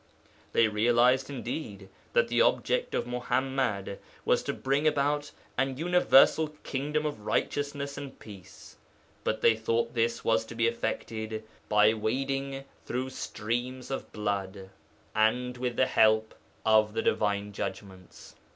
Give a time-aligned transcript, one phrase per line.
[0.53, 7.05] They realized, indeed, that the object of Muḥammad was to bring about an universal kingdom
[7.05, 8.77] of righteousness and peace,
[9.23, 14.71] but they thought this was to be effected by wading through streams of blood,
[15.13, 16.33] and with the help
[16.65, 18.35] of the divine judgments.